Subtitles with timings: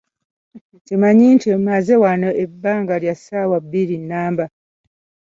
[0.85, 4.45] Kimanye nti mmaze wano ebbanga lya ssaawa bbiri nnamba.